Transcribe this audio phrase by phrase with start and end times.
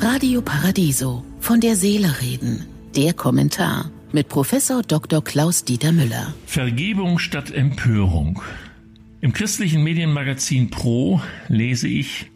[0.00, 1.24] Radio Paradiso.
[1.40, 2.66] Von der Seele reden.
[2.96, 5.22] Der Kommentar mit Professor Dr.
[5.22, 6.34] Klaus Dieter Müller.
[6.46, 8.42] Vergebung statt Empörung.
[9.20, 12.30] Im christlichen Medienmagazin Pro lese ich,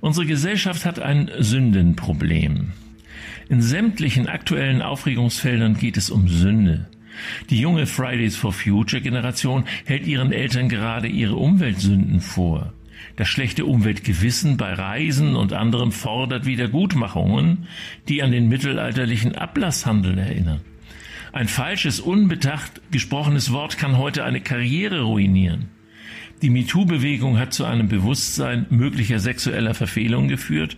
[0.00, 2.72] unsere Gesellschaft hat ein Sündenproblem.
[3.48, 6.88] In sämtlichen aktuellen Aufregungsfeldern geht es um Sünde.
[7.50, 12.72] Die junge Fridays for Future Generation hält ihren Eltern gerade ihre Umweltsünden vor.
[13.16, 17.66] Das schlechte Umweltgewissen bei Reisen und anderem fordert Wiedergutmachungen,
[18.08, 20.60] die an den mittelalterlichen Ablasshandel erinnern.
[21.32, 25.70] Ein falsches, unbedacht gesprochenes Wort kann heute eine Karriere ruinieren.
[26.42, 30.76] Die MeToo-Bewegung hat zu einem Bewusstsein möglicher sexueller Verfehlungen geführt,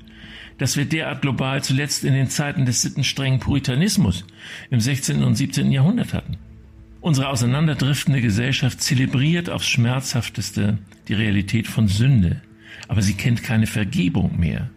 [0.58, 4.24] das wir derart global zuletzt in den Zeiten des sittenstrengen Puritanismus
[4.70, 5.24] im 16.
[5.24, 5.72] und 17.
[5.72, 6.36] Jahrhundert hatten.
[7.04, 12.40] Unsere auseinanderdriftende Gesellschaft zelebriert aufs Schmerzhafteste die Realität von Sünde,
[12.88, 14.70] aber sie kennt keine Vergebung mehr.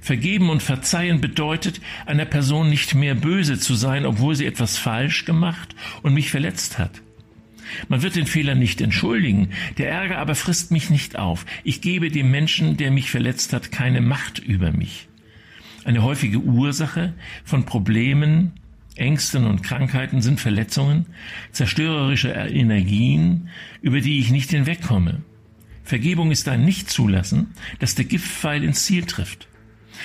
[0.00, 5.24] Vergeben und verzeihen bedeutet, einer Person nicht mehr böse zu sein, obwohl sie etwas falsch
[5.24, 7.00] gemacht und mich verletzt hat.
[7.86, 11.46] Man wird den Fehler nicht entschuldigen, der Ärger aber frisst mich nicht auf.
[11.62, 15.06] Ich gebe dem Menschen, der mich verletzt hat, keine Macht über mich.
[15.84, 17.14] Eine häufige Ursache
[17.44, 18.54] von Problemen
[18.96, 21.06] Ängsten und Krankheiten sind Verletzungen,
[21.50, 23.48] zerstörerische Energien,
[23.80, 25.22] über die ich nicht hinwegkomme.
[25.84, 27.48] Vergebung ist ein Nichtzulassen,
[27.78, 29.48] dass der Giftpfeil ins Ziel trifft.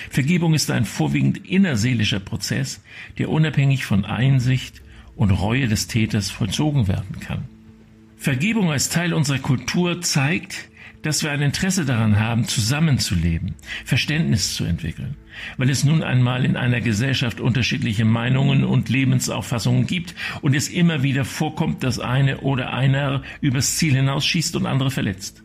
[0.09, 2.81] Vergebung ist ein vorwiegend innerseelischer Prozess,
[3.17, 4.81] der unabhängig von Einsicht
[5.15, 7.45] und Reue des Täters vollzogen werden kann.
[8.17, 10.69] Vergebung als Teil unserer Kultur zeigt,
[11.07, 13.55] dass wir ein Interesse daran haben, zusammenzuleben,
[13.85, 15.15] Verständnis zu entwickeln.
[15.55, 21.03] Weil es nun einmal in einer Gesellschaft unterschiedliche Meinungen und Lebensauffassungen gibt und es immer
[21.03, 25.43] wieder vorkommt, dass eine oder einer übers Ziel hinausschießt und andere verletzt.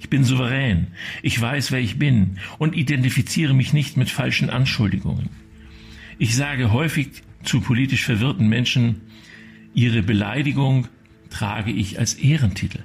[0.00, 0.86] Ich bin souverän,
[1.20, 5.28] ich weiß, wer ich bin und identifiziere mich nicht mit falschen Anschuldigungen.
[6.18, 7.10] Ich sage häufig
[7.42, 9.02] zu politisch verwirrten Menschen,
[9.74, 10.88] ihre Beleidigung
[11.28, 12.84] trage ich als Ehrentitel.